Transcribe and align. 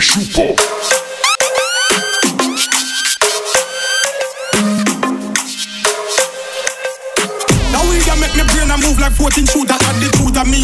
chupa. 0.00 0.56
make 8.20 8.34
me 8.34 8.42
brain 8.52 8.70
a 8.70 8.76
move 8.78 8.98
like 8.98 9.12
14 9.12 9.44
shooter 9.46 9.75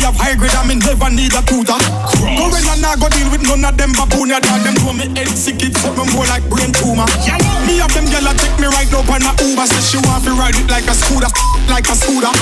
have 0.03 0.19
high 0.19 0.35
grade, 0.35 0.55
I 0.55 0.67
mean 0.67 0.83
never 0.83 1.11
need 1.11 1.33
a 1.35 1.43
tutor. 1.47 1.79
Gorilla 2.19 2.75
nah 2.83 2.99
go 2.99 3.07
deal 3.09 3.31
with 3.31 3.47
none 3.47 3.63
of 3.65 3.75
them 3.79 3.95
baboon 3.95 4.35
ya 4.35 4.43
dog. 4.43 4.63
Them 4.67 4.75
know 4.83 4.93
me 4.93 5.07
head 5.15 5.31
sick, 5.39 5.63
it 5.63 5.79
something 5.79 6.11
more 6.13 6.27
like 6.27 6.43
brain 6.51 6.75
tumor. 6.75 7.07
Me 7.67 7.79
have 7.79 7.95
them 7.95 8.07
gyal 8.11 8.31
take 8.35 8.57
me 8.59 8.67
right 8.67 8.91
up 8.93 9.09
on 9.09 9.23
a 9.23 9.33
Uber. 9.43 9.67
Say 9.67 9.83
she 9.83 9.99
want 10.05 10.27
to 10.27 10.35
ride 10.35 10.59
it 10.59 10.67
like 10.69 10.87
a 10.91 10.95
scooter, 10.95 11.31
like 11.71 11.87
a 11.87 11.95
scooter. 11.95 12.33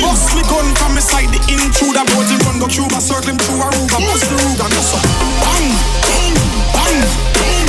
Bust 0.00 0.32
me 0.34 0.42
gun 0.48 0.66
from 0.80 0.96
me 0.96 1.02
side, 1.04 1.28
the 1.30 1.40
intruder. 1.52 2.04
Boat 2.12 2.28
him 2.28 2.40
run 2.48 2.56
go 2.58 2.66
Cuba, 2.66 2.98
circle 3.00 3.36
him 3.36 3.38
through 3.38 3.60
Aruba. 3.60 3.98
Bust 4.00 4.26
the 4.26 4.36
Ruger, 4.40 4.68
no 4.72 4.80
so 4.80 4.98
Bang, 5.44 5.68
bang, 6.08 6.34
bang, 6.72 7.00
bang, 7.36 7.61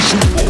Sexual. 0.00 0.49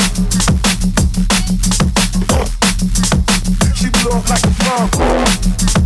Oh. 4.73 5.80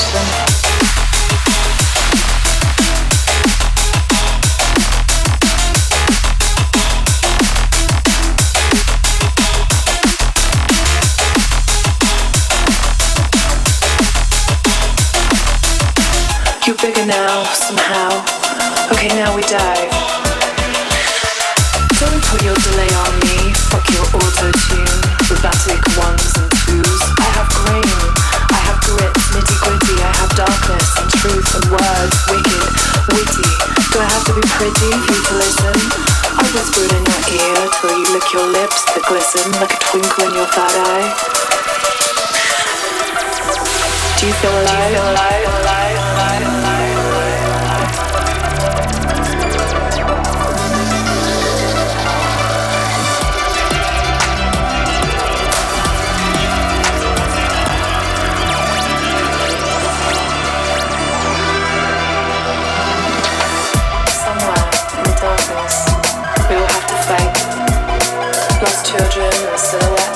system. 0.00 0.49
lick 38.20 38.32
your 38.34 38.46
lips 38.52 38.84
that 38.84 39.02
glisten 39.08 39.50
like 39.52 39.72
a 39.72 39.78
twinkle 39.80 40.24
in 40.28 40.34
your 40.34 40.46
third 40.46 40.76
eye? 40.76 41.08
Do 44.18 44.26
you 44.26 44.32
feel 44.34 44.50
alive? 44.50 44.88
Do 44.88 44.96
you 44.96 45.00
feel 45.00 45.60
alive? 45.60 46.09
children 68.90 69.30
or 69.46 69.56
silhouettes. 69.56 70.09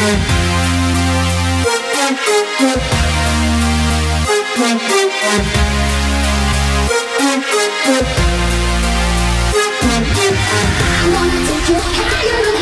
I 0.00 0.04
wanna 11.12 11.38
take 11.46 11.68
you 11.68 11.78
higher 11.82 12.57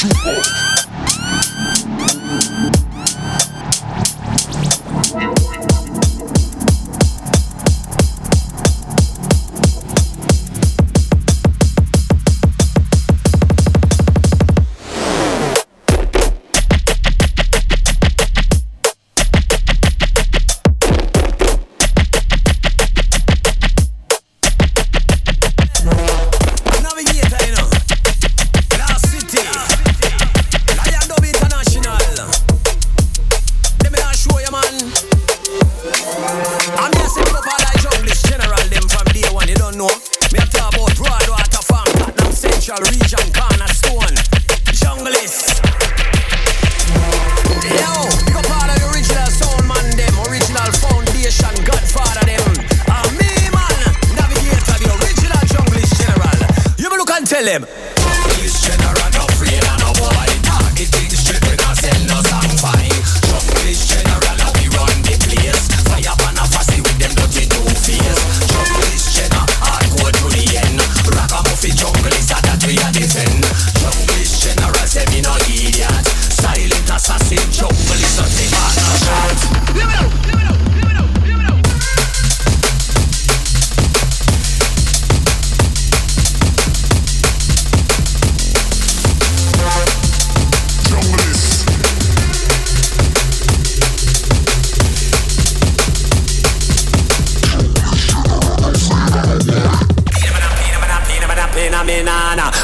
Chupa. 0.00 0.69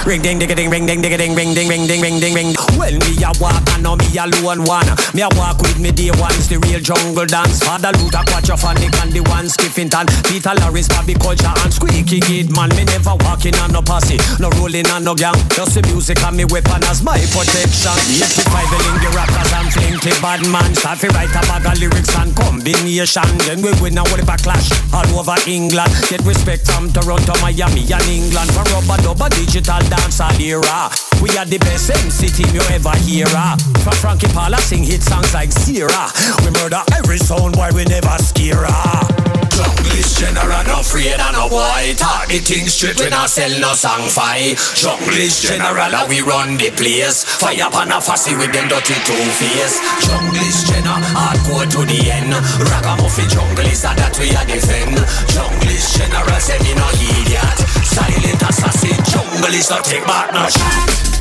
Ring 0.06 0.22
ding 0.22 0.38
ding 0.38 0.48
ding 0.54 0.70
ring 0.70 0.86
ding 0.86 1.02
ding 1.02 1.18
ding 1.18 1.34
ring 1.34 1.52
ding 1.52 1.68
ring 1.68 1.86
ding 1.86 2.00
ring 2.00 2.20
ding 2.20 2.34
ring. 2.34 2.54
Well 2.78 2.94
me 2.94 3.18
a 3.26 3.34
walk 3.42 3.66
and 3.74 3.82
now 3.82 3.98
me 3.98 4.06
alone 4.14 4.62
one. 4.62 4.86
Me 5.12 5.26
a 5.26 5.28
walk 5.34 5.58
with 5.58 5.80
me 5.82 5.90
day 5.90 6.14
ones 6.14 6.46
the 6.46 6.62
real 6.62 6.78
jungle 6.78 7.26
dance. 7.26 7.58
Father 7.58 7.90
Luther, 7.98 8.22
Quatch 8.30 8.46
your 8.46 8.56
fan, 8.56 8.78
and 8.78 9.10
the 9.10 9.20
one 9.26 9.50
skipping 9.50 9.90
tan. 9.90 10.06
Peter 10.30 10.54
Larris, 10.62 10.88
Bobby 10.88 11.14
Culture 11.18 11.50
and 11.50 11.74
Squeaky 11.74 12.20
Kid 12.22 12.54
man. 12.54 12.70
Me 12.78 12.86
never 12.86 13.18
walking 13.26 13.58
on 13.58 13.74
no 13.74 13.82
posse, 13.82 14.16
no 14.38 14.48
rolling 14.62 14.86
on 14.94 15.02
no 15.02 15.14
gang. 15.14 15.34
Just 15.50 15.74
the 15.74 15.82
music 15.90 16.22
and 16.22 16.36
me 16.38 16.46
weapon 16.46 16.86
as 16.86 17.02
my 17.02 17.18
protection. 17.34 17.98
85 18.22 19.02
the 19.02 19.10
rappers 19.10 19.50
and 19.58 19.68
flinky 19.74 20.14
bad 20.22 20.40
man. 20.46 20.70
Start 20.78 21.02
to 21.02 21.10
write 21.18 21.34
a 21.34 21.42
bag 21.50 21.66
of 21.66 21.74
lyrics 21.82 22.14
and 22.14 22.30
combination. 22.38 23.26
Then 23.42 23.58
we 23.58 23.74
win 23.82 23.98
and 23.98 24.06
whatever 24.14 24.38
clash 24.38 24.70
all 24.94 25.08
over 25.18 25.36
England. 25.50 25.90
Get 26.06 26.22
respect 26.22 26.70
from 26.70 26.94
Toronto, 26.94 27.34
Miami 27.42 27.82
and 27.90 28.06
England. 28.06 28.54
For 28.54 28.62
rubber 28.70 29.02
dubber 29.02 29.30
digital 29.34 29.82
dance 29.96 30.20
all 30.20 30.40
era. 30.40 30.90
We 31.22 31.30
are 31.38 31.46
the 31.46 31.58
best 31.58 31.90
MC 31.90 32.28
team 32.28 32.54
you 32.54 32.62
ever 32.70 32.94
hear. 33.04 33.26
Uh. 33.28 33.56
From 33.82 33.94
Frankie 33.94 34.28
Paula 34.28 34.58
sing 34.58 34.84
hit 34.84 35.02
songs 35.02 35.32
like 35.34 35.52
Sierra. 35.52 36.12
We 36.44 36.50
murder 36.60 36.82
every 36.96 37.18
sound 37.18 37.56
boy, 37.56 37.70
we 37.74 37.84
never 37.84 38.16
scare. 38.22 38.64
Uh. 38.66 39.26
Junglist 39.56 40.20
general, 40.20 40.64
no 40.68 40.80
afraid 40.80 41.16
of 41.16 41.32
no 41.32 41.48
boy. 41.48 41.94
Talk 41.96 42.28
the 42.28 42.40
straight, 42.68 43.00
we 43.00 43.08
not 43.08 43.30
sell 43.30 43.48
no 43.58 43.72
song 43.72 44.04
fi. 44.12 44.52
Junglist 44.76 45.48
general, 45.48 45.88
we 46.08 46.20
run 46.20 46.60
the 46.60 46.68
place. 46.76 47.24
Fire 47.24 47.64
upon 47.64 47.88
a 47.88 47.96
fussy 48.00 48.36
with 48.36 48.52
them 48.52 48.68
dirty 48.68 48.92
two 49.08 49.16
face. 49.40 49.80
Junglist 50.04 50.68
general, 50.68 51.00
hardcore 51.16 51.64
to 51.72 51.80
the 51.88 51.98
end. 52.12 52.36
Ragamuffin 52.68 53.32
junglist, 53.32 53.88
and 53.88 53.96
that 53.96 54.12
we 54.20 54.28
are 54.36 54.44
defend. 54.44 55.00
Junglist 55.32 55.96
general, 55.96 56.36
say 56.36 56.60
me 56.60 56.76
no 56.76 56.84
idiot. 56.92 57.56
Silent 57.80 58.42
assassin, 58.44 58.95
junglist, 59.36 59.70
no 59.70 59.80
take 59.82 60.04
back 60.06 60.32
no 60.32 60.48
shot. 60.48 61.15